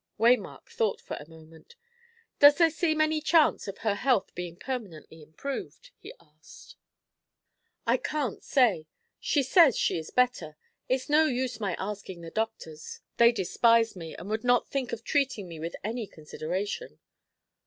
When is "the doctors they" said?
12.21-13.31